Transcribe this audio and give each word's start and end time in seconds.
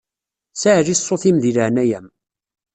Saɛli 0.61 0.95
ṣṣut-im 0.99 1.37
di 1.43 1.51
leɛnaya-m. 1.55 2.07